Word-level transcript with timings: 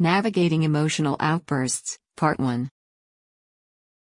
Navigating 0.00 0.64
Emotional 0.64 1.16
Outbursts, 1.20 2.00
Part 2.16 2.40
1. 2.40 2.68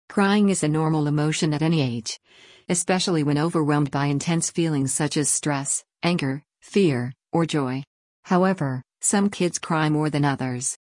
Crying 0.10 0.50
is 0.50 0.64
a 0.64 0.68
normal 0.68 1.06
emotion 1.06 1.54
at 1.54 1.62
any 1.62 1.84
age, 1.84 2.20
especially 2.68 3.22
when 3.22 3.38
overwhelmed 3.38 3.92
by 3.92 4.08
intense 4.08 4.50
feelings 4.50 4.92
such 4.92 5.18
as 5.18 5.30
stress, 5.30 5.84
anger, 6.02 6.42
fear, 6.62 7.14
or 7.32 7.46
joy. 7.46 7.84
However, 8.24 8.82
some 9.02 9.30
kids 9.30 9.60
cry 9.60 9.88
more 9.90 10.10
than 10.10 10.26
others. 10.26 10.80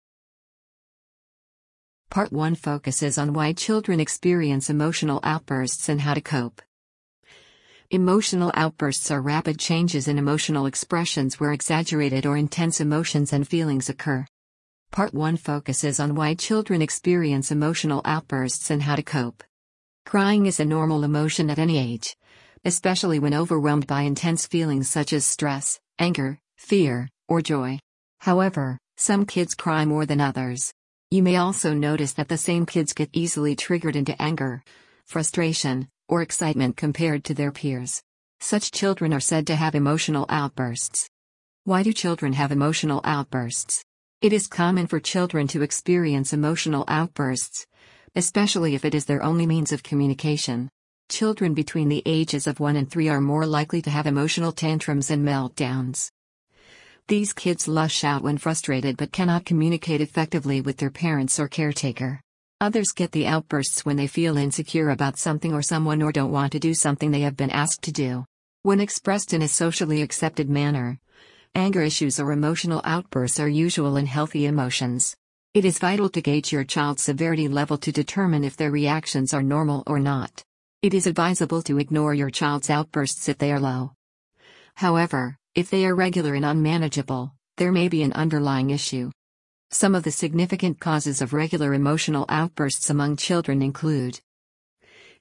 Part 2.12 2.32
1 2.32 2.54
focuses 2.54 3.18
on 3.18 3.34
why 3.34 3.54
children 3.54 4.00
experience 4.00 4.70
emotional 4.70 5.22
outbursts 5.24 5.90
and 5.90 6.02
how 6.02 6.14
to 6.14 6.22
cope. 6.22 6.62
Emotional 7.90 8.52
outbursts 8.54 9.10
are 9.10 9.22
rapid 9.22 9.58
changes 9.58 10.08
in 10.08 10.20
emotional 10.20 10.68
expressions 10.68 11.40
where 11.40 11.52
exaggerated 11.52 12.28
or 12.28 12.38
intense 12.38 12.80
emotions 12.80 13.34
and 13.34 13.48
feelings 13.48 13.90
occur. 13.90 14.24
Part 14.92 15.14
1 15.14 15.38
focuses 15.38 16.00
on 16.00 16.16
why 16.16 16.34
children 16.34 16.82
experience 16.82 17.52
emotional 17.52 18.02
outbursts 18.06 18.72
and 18.72 18.82
how 18.82 18.96
to 18.96 19.04
cope. 19.04 19.44
Crying 20.06 20.48
is 20.48 20.60
a 20.60 20.66
normal 20.66 21.04
emotion 21.04 21.52
at 21.52 21.60
any 21.60 21.78
age, 21.78 22.18
especially 22.66 23.20
when 23.20 23.36
overwhelmed 23.36 23.86
by 23.86 24.02
intense 24.02 24.48
feelings 24.48 24.90
such 24.90 25.14
as 25.14 25.26
stress, 25.26 25.80
anger, 26.00 26.40
fear, 26.58 27.08
or 27.28 27.42
joy. 27.42 27.80
However, 28.22 28.80
some 28.98 29.28
kids 29.28 29.54
cry 29.54 29.86
more 29.86 30.08
than 30.08 30.20
others. 30.20 30.74
You 31.12 31.22
may 31.22 31.36
also 31.36 31.74
notice 31.74 32.14
that 32.14 32.28
the 32.28 32.38
same 32.38 32.66
kids 32.66 32.94
get 32.94 33.10
easily 33.14 33.56
triggered 33.56 33.96
into 33.96 34.20
anger, 34.20 34.64
frustration, 35.06 35.88
or 36.08 36.24
excitement 36.24 36.78
compared 36.78 37.24
to 37.26 37.36
their 37.36 37.52
peers. 37.52 38.02
Such 38.40 38.72
children 38.72 39.14
are 39.14 39.20
said 39.20 39.46
to 39.48 39.56
have 39.56 39.76
emotional 39.76 40.26
outbursts. 40.30 41.08
Why 41.64 41.84
do 41.84 41.94
children 41.94 42.34
have 42.34 42.52
emotional 42.52 43.02
outbursts? 43.04 43.84
It 44.22 44.34
is 44.34 44.48
common 44.48 44.86
for 44.88 45.00
children 45.00 45.48
to 45.48 45.62
experience 45.62 46.34
emotional 46.34 46.84
outbursts, 46.90 47.66
especially 48.18 48.76
if 48.76 48.84
it 48.84 48.94
is 48.94 49.06
their 49.06 49.24
only 49.24 49.46
means 49.46 49.72
of 49.72 49.82
communication. 49.82 50.68
Children 51.08 51.54
between 51.54 51.88
the 51.88 52.04
ages 52.06 52.46
of 52.46 52.60
1 52.60 52.76
and 52.76 52.92
3 52.92 53.08
are 53.08 53.22
more 53.22 53.46
likely 53.46 53.82
to 53.82 53.90
have 53.90 54.08
emotional 54.08 54.52
tantrums 54.52 55.10
and 55.10 55.26
meltdowns. 55.26 56.10
These 57.08 57.32
kids 57.32 57.70
lush 57.70 58.04
out 58.04 58.22
when 58.22 58.38
frustrated 58.38 58.98
but 58.98 59.14
cannot 59.14 59.46
communicate 59.46 60.02
effectively 60.02 60.60
with 60.60 60.76
their 60.76 60.92
parents 60.92 61.40
or 61.40 61.48
caretaker. 61.48 62.20
Others 62.60 62.92
get 62.92 63.14
the 63.14 63.26
outbursts 63.26 63.86
when 63.86 63.96
they 63.96 64.08
feel 64.08 64.36
insecure 64.36 64.90
about 64.90 65.18
something 65.18 65.54
or 65.54 65.62
someone 65.62 66.02
or 66.02 66.12
don't 66.12 66.34
want 66.34 66.52
to 66.52 66.60
do 66.60 66.74
something 66.74 67.12
they 67.12 67.22
have 67.22 67.38
been 67.38 67.52
asked 67.52 67.84
to 67.84 67.94
do. 67.94 68.26
When 68.64 68.82
expressed 68.82 69.34
in 69.34 69.42
a 69.42 69.48
socially 69.48 70.02
accepted 70.02 70.50
manner, 70.50 71.00
Anger 71.56 71.82
issues 71.82 72.20
or 72.20 72.32
emotional 72.32 72.82
outbursts 72.84 73.40
are 73.40 73.50
usual 73.50 73.98
in 73.98 74.06
healthy 74.06 74.46
emotions. 74.46 75.16
It 75.54 75.66
is 75.66 75.80
vital 75.80 76.10
to 76.10 76.22
gauge 76.22 76.52
your 76.52 76.64
child's 76.64 77.02
severity 77.02 77.48
level 77.48 77.78
to 77.80 77.92
determine 77.92 78.44
if 78.44 78.56
their 78.56 78.72
reactions 78.72 79.34
are 79.34 79.42
normal 79.42 79.84
or 79.88 80.00
not. 80.00 80.44
It 80.82 80.94
is 80.94 81.08
advisable 81.08 81.62
to 81.64 81.80
ignore 81.80 82.14
your 82.14 82.30
child's 82.30 82.70
outbursts 82.70 83.28
if 83.28 83.38
they 83.38 83.52
are 83.52 83.60
low. 83.60 83.94
However, 84.76 85.36
if 85.56 85.70
they 85.70 85.86
are 85.86 85.96
regular 85.96 86.36
and 86.36 86.46
unmanageable, 86.46 87.34
there 87.58 87.72
may 87.72 87.90
be 87.90 88.04
an 88.04 88.14
underlying 88.14 88.70
issue. 88.70 89.12
Some 89.72 89.96
of 89.96 90.04
the 90.04 90.12
significant 90.12 90.80
causes 90.80 91.22
of 91.22 91.34
regular 91.34 91.74
emotional 91.74 92.26
outbursts 92.30 92.90
among 92.90 93.18
children 93.18 93.62
include 93.62 94.20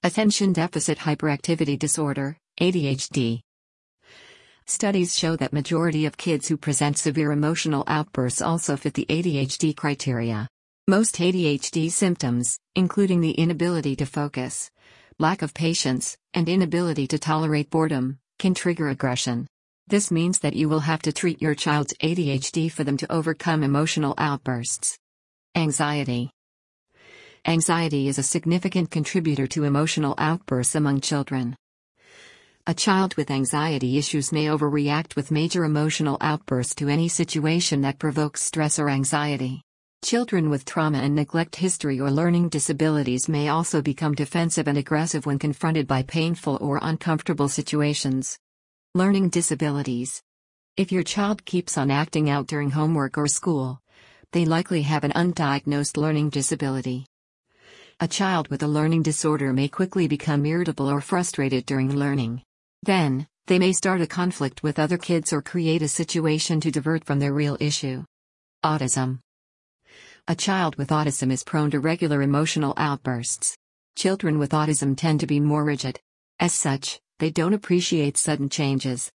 Attention 0.04 0.52
Deficit 0.52 0.98
Hyperactivity 0.98 1.78
Disorder, 1.78 2.36
ADHD. 2.60 3.40
Studies 4.70 5.16
show 5.16 5.34
that 5.36 5.54
majority 5.54 6.04
of 6.04 6.18
kids 6.18 6.46
who 6.46 6.58
present 6.58 6.98
severe 6.98 7.32
emotional 7.32 7.84
outbursts 7.86 8.42
also 8.42 8.76
fit 8.76 8.92
the 8.92 9.06
ADHD 9.08 9.74
criteria. 9.74 10.46
Most 10.86 11.14
ADHD 11.14 11.90
symptoms, 11.90 12.58
including 12.76 13.22
the 13.22 13.30
inability 13.30 13.96
to 13.96 14.04
focus, 14.04 14.70
lack 15.18 15.40
of 15.40 15.54
patience, 15.54 16.18
and 16.34 16.50
inability 16.50 17.06
to 17.06 17.18
tolerate 17.18 17.70
boredom, 17.70 18.18
can 18.38 18.52
trigger 18.52 18.90
aggression. 18.90 19.46
This 19.86 20.10
means 20.10 20.40
that 20.40 20.54
you 20.54 20.68
will 20.68 20.80
have 20.80 21.00
to 21.02 21.14
treat 21.14 21.40
your 21.40 21.54
child's 21.54 21.94
ADHD 22.02 22.70
for 22.70 22.84
them 22.84 22.98
to 22.98 23.10
overcome 23.10 23.62
emotional 23.62 24.12
outbursts. 24.18 24.98
Anxiety. 25.56 26.30
Anxiety 27.46 28.06
is 28.06 28.18
a 28.18 28.22
significant 28.22 28.90
contributor 28.90 29.46
to 29.46 29.64
emotional 29.64 30.14
outbursts 30.18 30.74
among 30.74 31.00
children. 31.00 31.56
A 32.68 32.74
child 32.74 33.14
with 33.14 33.30
anxiety 33.30 33.96
issues 33.96 34.30
may 34.30 34.44
overreact 34.44 35.16
with 35.16 35.30
major 35.30 35.64
emotional 35.64 36.18
outbursts 36.20 36.74
to 36.74 36.90
any 36.90 37.08
situation 37.08 37.80
that 37.80 37.98
provokes 37.98 38.42
stress 38.42 38.78
or 38.78 38.90
anxiety. 38.90 39.62
Children 40.04 40.50
with 40.50 40.66
trauma 40.66 40.98
and 40.98 41.14
neglect 41.14 41.56
history 41.56 41.98
or 41.98 42.10
learning 42.10 42.50
disabilities 42.50 43.26
may 43.26 43.48
also 43.48 43.80
become 43.80 44.14
defensive 44.14 44.68
and 44.68 44.76
aggressive 44.76 45.24
when 45.24 45.38
confronted 45.38 45.86
by 45.86 46.02
painful 46.02 46.58
or 46.60 46.78
uncomfortable 46.82 47.48
situations. 47.48 48.38
Learning 48.94 49.30
disabilities. 49.30 50.22
If 50.76 50.92
your 50.92 51.04
child 51.04 51.46
keeps 51.46 51.78
on 51.78 51.90
acting 51.90 52.28
out 52.28 52.48
during 52.48 52.72
homework 52.72 53.16
or 53.16 53.28
school, 53.28 53.80
they 54.32 54.44
likely 54.44 54.82
have 54.82 55.04
an 55.04 55.12
undiagnosed 55.12 55.96
learning 55.96 56.28
disability. 56.28 57.06
A 57.98 58.06
child 58.06 58.48
with 58.48 58.62
a 58.62 58.68
learning 58.68 59.04
disorder 59.04 59.54
may 59.54 59.68
quickly 59.68 60.06
become 60.06 60.44
irritable 60.44 60.90
or 60.90 61.00
frustrated 61.00 61.64
during 61.64 61.96
learning. 61.96 62.42
Then, 62.82 63.26
they 63.46 63.58
may 63.58 63.72
start 63.72 64.00
a 64.00 64.06
conflict 64.06 64.62
with 64.62 64.78
other 64.78 64.98
kids 64.98 65.32
or 65.32 65.42
create 65.42 65.82
a 65.82 65.88
situation 65.88 66.60
to 66.60 66.70
divert 66.70 67.04
from 67.04 67.18
their 67.18 67.32
real 67.32 67.56
issue. 67.60 68.04
Autism. 68.64 69.20
A 70.28 70.34
child 70.34 70.76
with 70.76 70.90
autism 70.90 71.32
is 71.32 71.42
prone 71.42 71.70
to 71.70 71.80
regular 71.80 72.20
emotional 72.22 72.74
outbursts. 72.76 73.56
Children 73.96 74.38
with 74.38 74.50
autism 74.50 74.96
tend 74.96 75.20
to 75.20 75.26
be 75.26 75.40
more 75.40 75.64
rigid. 75.64 75.98
As 76.38 76.52
such, 76.52 77.00
they 77.18 77.30
don't 77.30 77.54
appreciate 77.54 78.16
sudden 78.16 78.48
changes. 78.48 79.10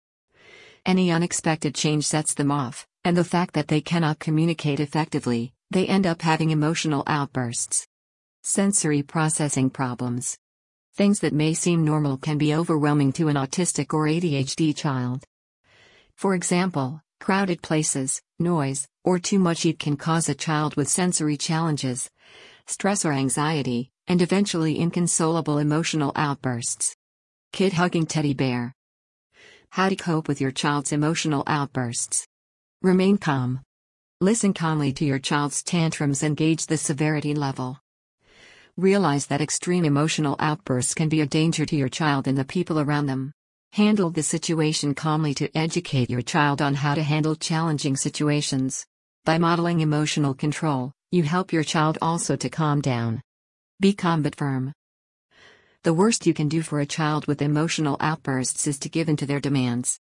Any 0.85 1.11
unexpected 1.11 1.75
change 1.75 2.05
sets 2.05 2.35
them 2.35 2.51
off, 2.51 2.87
and 3.05 3.17
the 3.17 3.25
fact 3.25 3.55
that 3.55 3.69
they 3.69 3.81
cannot 3.81 4.19
communicate 4.19 4.81
effectively, 4.81 5.53
they 5.71 5.87
end 5.87 6.07
up 6.07 6.23
having 6.23 6.51
emotional 6.51 7.03
outbursts. 7.07 7.87
Sensory 8.43 9.03
processing 9.03 9.71
problems. 9.71 10.37
Things 10.99 11.21
that 11.21 11.33
may 11.33 11.55
seem 11.55 11.85
normal 11.85 12.17
can 12.17 12.39
be 12.39 12.53
overwhelming 12.53 13.13
to 13.13 13.29
an 13.29 13.37
autistic 13.37 13.95
or 13.95 14.07
ADHD 14.07 14.75
child. 14.75 15.23
For 16.17 16.35
example, 16.35 17.01
crowded 17.21 17.63
places, 17.63 18.21
noise, 18.41 18.89
or 19.05 19.21
too 19.21 19.39
much 19.39 19.63
heat 19.63 19.79
can 19.79 19.97
cause 19.97 20.29
a 20.29 20.35
child 20.35 20.75
with 20.75 20.89
sensory 20.89 21.37
challenges, 21.37 22.11
stress 22.67 23.05
or 23.05 23.13
anxiety, 23.13 23.93
and 24.09 24.21
eventually 24.21 24.77
inconsolable 24.77 25.59
emotional 25.59 26.11
outbursts. 26.17 26.97
Kid 27.53 27.75
hugging 27.75 28.07
teddy 28.07 28.35
bear. 28.35 28.75
How 29.71 29.91
to 29.91 29.95
cope 29.95 30.27
with 30.27 30.41
your 30.41 30.51
child's 30.51 30.91
emotional 30.91 31.45
outbursts. 31.47 32.27
Remain 32.83 33.19
calm. 33.19 33.61
Listen 34.21 34.53
calmly 34.53 34.93
to 34.95 35.05
your 35.05 35.21
child's 35.21 35.63
tantrums 35.63 36.25
and 36.25 36.37
gauge 36.37 36.67
the 36.67 36.77
severity 36.77 37.37
level. 37.37 37.79
Realize 38.79 39.27
that 39.27 39.41
extreme 39.41 39.85
emotional 39.85 40.37
outbursts 40.39 40.95
can 40.95 41.09
be 41.09 41.21
a 41.21 41.27
danger 41.27 41.67
to 41.67 41.75
your 41.75 41.89
child 41.89 42.29
and 42.29 42.39
the 42.39 42.45
people 42.45 42.79
around 42.79 43.07
them. 43.07 43.33
Handle 43.73 44.11
the 44.11 44.23
situation 44.23 44.95
calmly 44.95 45.35
to 45.35 45.51
educate 45.59 46.09
your 46.09 46.23
child 46.23 46.63
on 46.63 46.77
how 46.77 46.95
to 46.95 47.03
handle 47.03 47.35
challenging 47.35 47.97
situations. 47.97 48.87
By 49.25 49.39
modeling 49.39 49.81
emotional 49.81 50.33
control, 50.33 50.93
you 51.11 51.25
help 51.25 51.53
your 51.53 51.65
child 51.65 51.99
also 52.01 52.37
to 52.37 52.49
calm 52.49 52.81
down. 52.81 53.21
Be 53.81 53.95
calm 53.95 54.23
but 54.23 54.37
firm. 54.37 54.73
The 55.83 55.93
worst 55.93 56.25
you 56.25 56.33
can 56.33 56.49
do 56.49 56.63
for 56.63 56.79
a 56.79 56.87
child 56.87 57.27
with 57.27 57.43
emotional 57.43 57.97
outbursts 57.99 58.69
is 58.69 58.79
to 58.79 58.89
give 58.89 59.09
in 59.09 59.17
to 59.17 59.27
their 59.27 59.41
demands. 59.41 59.99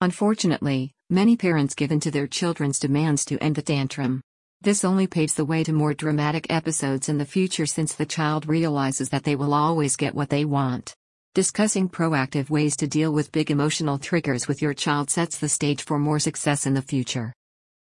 Unfortunately, 0.00 0.92
many 1.10 1.36
parents 1.36 1.74
give 1.74 1.92
in 1.92 2.00
to 2.00 2.10
their 2.10 2.26
children's 2.26 2.78
demands 2.78 3.26
to 3.26 3.38
end 3.44 3.56
the 3.56 3.60
tantrum. 3.60 4.22
This 4.62 4.84
only 4.84 5.08
paves 5.08 5.34
the 5.34 5.44
way 5.44 5.64
to 5.64 5.72
more 5.72 5.92
dramatic 5.92 6.46
episodes 6.48 7.08
in 7.08 7.18
the 7.18 7.24
future 7.24 7.66
since 7.66 7.96
the 7.96 8.06
child 8.06 8.46
realizes 8.46 9.08
that 9.08 9.24
they 9.24 9.34
will 9.34 9.54
always 9.54 9.96
get 9.96 10.14
what 10.14 10.28
they 10.28 10.44
want. 10.44 10.94
Discussing 11.34 11.88
proactive 11.88 12.48
ways 12.48 12.76
to 12.76 12.86
deal 12.86 13.12
with 13.12 13.32
big 13.32 13.50
emotional 13.50 13.98
triggers 13.98 14.46
with 14.46 14.62
your 14.62 14.72
child 14.72 15.10
sets 15.10 15.36
the 15.36 15.48
stage 15.48 15.82
for 15.82 15.98
more 15.98 16.20
success 16.20 16.64
in 16.64 16.74
the 16.74 16.82
future. 16.82 17.32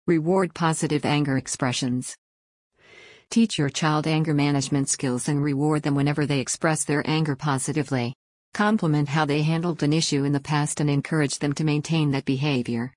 Reward 0.06 0.53
positive 0.53 1.03
anger 1.03 1.35
expressions. 1.35 2.15
Teach 3.31 3.57
your 3.57 3.69
child 3.69 4.06
anger 4.06 4.35
management 4.35 4.88
skills 4.88 5.30
and 5.30 5.41
reward 5.44 5.81
them 5.81 5.95
whenever 5.95 6.27
they 6.27 6.41
express 6.41 6.83
their 6.83 7.01
anger 7.09 7.35
positively. 7.35 8.13
Compliment 8.53 9.09
how 9.09 9.25
they 9.25 9.41
handled 9.41 9.81
an 9.81 9.94
issue 9.94 10.25
in 10.25 10.31
the 10.31 10.39
past 10.39 10.80
and 10.80 10.91
encourage 10.91 11.39
them 11.39 11.53
to 11.53 11.63
maintain 11.63 12.12
that 12.12 12.25
behavior. 12.25 12.94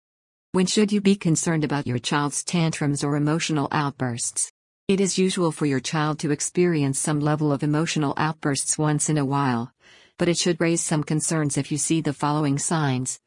When 0.52 0.67
should 0.67 0.91
you 0.91 1.00
be 1.00 1.14
concerned 1.14 1.62
about 1.62 1.87
your 1.87 2.00
child's 2.00 2.43
tantrums 2.43 3.05
or 3.05 3.14
emotional 3.14 3.69
outbursts? 3.70 4.50
It 4.88 5.00
is 5.00 5.17
usual 5.17 5.52
for 5.52 5.64
your 5.64 5.79
child 5.79 6.19
to 6.19 6.32
experience 6.32 6.99
some 6.99 7.20
level 7.20 7.52
of 7.52 7.62
emotional 7.62 8.14
outbursts 8.17 8.76
once 8.76 9.08
in 9.08 9.17
a 9.17 9.25
while, 9.25 9.73
but 10.19 10.29
it 10.29 10.37
should 10.37 10.61
raise 10.61 10.81
some 10.81 11.05
concerns 11.05 11.56
if 11.56 11.70
you 11.70 11.79
see 11.79 12.00
the 12.00 12.12
following 12.12 12.58
signs. 12.58 13.20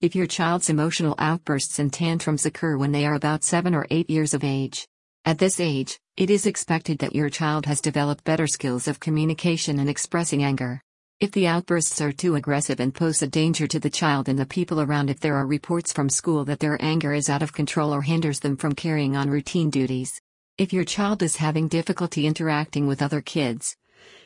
If 0.00 0.16
your 0.16 0.26
child's 0.26 0.68
emotional 0.68 1.14
outbursts 1.16 1.78
and 1.78 1.92
tantrums 1.92 2.44
occur 2.44 2.76
when 2.76 2.90
they 2.90 3.06
are 3.06 3.14
about 3.14 3.44
7 3.44 3.72
or 3.72 3.86
8 3.88 4.10
years 4.10 4.34
of 4.34 4.42
age, 4.42 4.88
At 5.24 5.38
this 5.38 5.60
age, 5.60 6.00
it 6.16 6.28
is 6.28 6.44
expected 6.44 6.98
that 6.98 7.14
your 7.14 7.30
child 7.30 7.66
has 7.66 7.80
developed 7.80 8.24
better 8.24 8.48
skills 8.48 8.88
of 8.88 8.98
communication 8.98 9.78
and 9.78 9.88
expressing 9.88 10.42
anger. 10.42 10.82
If 11.24 11.32
the 11.32 11.46
outbursts 11.46 12.02
are 12.02 12.12
too 12.12 12.34
aggressive 12.34 12.80
and 12.80 12.94
pose 12.94 13.22
a 13.22 13.26
danger 13.26 13.66
to 13.68 13.80
the 13.80 13.88
child 13.88 14.28
and 14.28 14.38
the 14.38 14.44
people 14.44 14.78
around, 14.78 15.08
if 15.08 15.20
there 15.20 15.36
are 15.36 15.46
reports 15.46 15.90
from 15.90 16.10
school 16.10 16.44
that 16.44 16.60
their 16.60 16.76
anger 16.84 17.14
is 17.14 17.30
out 17.30 17.40
of 17.42 17.54
control 17.54 17.94
or 17.94 18.02
hinders 18.02 18.40
them 18.40 18.58
from 18.58 18.74
carrying 18.74 19.16
on 19.16 19.30
routine 19.30 19.70
duties. 19.70 20.20
If 20.58 20.74
your 20.74 20.84
child 20.84 21.22
is 21.22 21.36
having 21.36 21.66
difficulty 21.66 22.26
interacting 22.26 22.86
with 22.86 23.00
other 23.00 23.22
kids, 23.22 23.74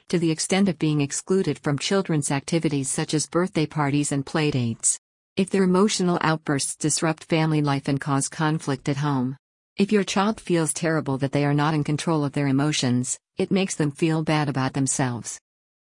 to 0.08 0.18
the 0.18 0.32
extent 0.32 0.68
of 0.68 0.80
being 0.80 1.00
excluded 1.00 1.60
from 1.60 1.78
children's 1.78 2.32
activities 2.32 2.90
such 2.90 3.14
as 3.14 3.28
birthday 3.28 3.64
parties 3.64 4.10
and 4.10 4.26
playdates. 4.26 4.98
If 5.36 5.50
their 5.50 5.62
emotional 5.62 6.18
outbursts 6.20 6.74
disrupt 6.74 7.22
family 7.22 7.62
life 7.62 7.86
and 7.86 8.00
cause 8.00 8.28
conflict 8.28 8.88
at 8.88 8.96
home. 8.96 9.36
If 9.76 9.92
your 9.92 10.02
child 10.02 10.40
feels 10.40 10.72
terrible 10.72 11.16
that 11.18 11.30
they 11.30 11.44
are 11.44 11.54
not 11.54 11.74
in 11.74 11.84
control 11.84 12.24
of 12.24 12.32
their 12.32 12.48
emotions, 12.48 13.20
it 13.36 13.52
makes 13.52 13.76
them 13.76 13.92
feel 13.92 14.24
bad 14.24 14.48
about 14.48 14.72
themselves. 14.72 15.38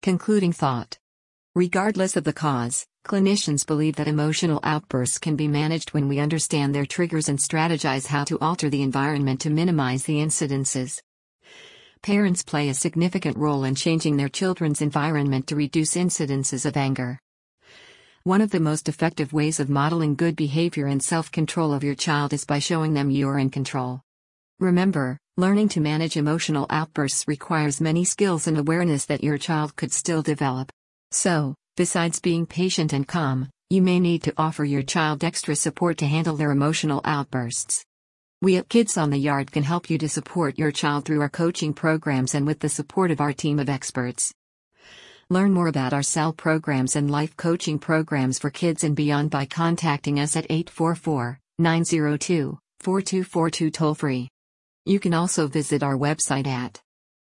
Concluding 0.03 0.51
thought. 0.51 0.97
Regardless 1.55 2.17
of 2.17 2.25
the 2.25 2.33
cause, 2.33 2.85
clinicians 3.05 3.65
believe 3.65 3.95
that 3.95 4.09
emotional 4.09 4.59
outbursts 4.61 5.17
can 5.17 5.37
be 5.37 5.47
managed 5.47 5.91
when 5.91 6.09
we 6.09 6.19
understand 6.19 6.75
their 6.75 6.85
triggers 6.85 7.29
and 7.29 7.39
strategize 7.39 8.07
how 8.07 8.25
to 8.25 8.37
alter 8.39 8.69
the 8.69 8.81
environment 8.81 9.39
to 9.39 9.49
minimize 9.49 10.03
the 10.03 10.17
incidences. 10.17 10.99
Parents 12.01 12.43
play 12.43 12.67
a 12.67 12.73
significant 12.73 13.37
role 13.37 13.63
in 13.63 13.75
changing 13.75 14.17
their 14.17 14.27
children's 14.27 14.81
environment 14.81 15.47
to 15.47 15.55
reduce 15.55 15.95
incidences 15.95 16.65
of 16.65 16.75
anger. 16.75 17.17
One 18.23 18.41
of 18.41 18.51
the 18.51 18.59
most 18.59 18.89
effective 18.89 19.31
ways 19.31 19.61
of 19.61 19.69
modeling 19.69 20.15
good 20.15 20.35
behavior 20.35 20.87
and 20.87 21.01
self 21.01 21.31
control 21.31 21.73
of 21.73 21.81
your 21.81 21.95
child 21.95 22.33
is 22.33 22.43
by 22.43 22.59
showing 22.59 22.93
them 22.93 23.09
you're 23.09 23.39
in 23.39 23.49
control. 23.49 24.01
Remember, 24.59 25.17
learning 25.35 25.67
to 25.67 25.81
manage 25.81 26.15
emotional 26.15 26.67
outbursts 26.69 27.27
requires 27.27 27.81
many 27.81 28.05
skills 28.05 28.45
and 28.45 28.57
awareness 28.57 29.05
that 29.05 29.23
your 29.23 29.39
child 29.39 29.75
could 29.75 29.91
still 29.91 30.21
develop. 30.21 30.71
So, 31.09 31.55
besides 31.75 32.19
being 32.19 32.45
patient 32.45 32.93
and 32.93 33.07
calm, 33.07 33.49
you 33.71 33.81
may 33.81 33.99
need 33.99 34.21
to 34.23 34.33
offer 34.37 34.63
your 34.63 34.83
child 34.83 35.23
extra 35.23 35.55
support 35.55 35.97
to 35.97 36.05
handle 36.05 36.35
their 36.35 36.51
emotional 36.51 37.01
outbursts. 37.03 37.83
We 38.43 38.57
at 38.57 38.69
Kids 38.69 38.95
on 38.95 39.09
the 39.09 39.17
Yard 39.17 39.51
can 39.51 39.63
help 39.63 39.89
you 39.89 39.97
to 39.99 40.09
support 40.09 40.59
your 40.59 40.71
child 40.71 41.05
through 41.05 41.21
our 41.21 41.29
coaching 41.29 41.73
programs 41.73 42.35
and 42.35 42.45
with 42.45 42.59
the 42.59 42.69
support 42.69 43.09
of 43.09 43.19
our 43.19 43.33
team 43.33 43.57
of 43.57 43.69
experts. 43.69 44.31
Learn 45.31 45.51
more 45.51 45.67
about 45.67 45.93
our 45.93 46.03
SEL 46.03 46.33
programs 46.33 46.95
and 46.95 47.09
life 47.09 47.35
coaching 47.37 47.79
programs 47.79 48.37
for 48.37 48.51
kids 48.51 48.83
and 48.83 48.95
beyond 48.95 49.31
by 49.31 49.45
contacting 49.45 50.19
us 50.19 50.35
at 50.35 50.45
844 50.51 51.39
902 51.57 52.59
4242 52.81 53.71
toll 53.71 53.95
free. 53.95 54.29
You 54.85 54.99
can 54.99 55.13
also 55.13 55.47
visit 55.47 55.81
our 55.81 55.95
website 55.95 56.45
at 56.45 56.82